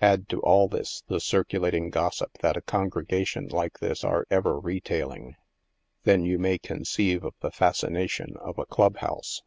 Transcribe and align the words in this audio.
Add 0.00 0.28
to 0.28 0.40
all 0.40 0.68
this 0.68 1.02
the 1.08 1.18
cir 1.18 1.42
culating 1.42 1.90
gossip 1.90 2.38
that 2.42 2.56
a 2.56 2.62
congregation 2.62 3.48
like 3.48 3.80
this 3.80 4.04
are 4.04 4.24
ever 4.30 4.56
retailing, 4.60 5.34
then 6.04 6.24
you 6.24 6.38
may 6.38 6.58
conceive 6.58 7.24
of 7.24 7.34
the 7.40 7.50
fascination 7.50 8.36
of 8.36 8.56
a 8.56 8.66
club 8.66 8.98
house. 8.98 9.42